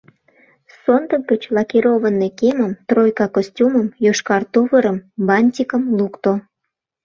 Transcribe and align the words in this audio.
Сондык 0.81 1.21
гыч 1.31 1.41
лакированный 1.55 2.31
кемым, 2.39 2.71
тройка 2.87 3.27
костюмым, 3.35 3.87
йошкар 4.05 4.43
тувырым, 4.53 4.97
бантикым 5.27 5.83
лукто. 5.97 6.31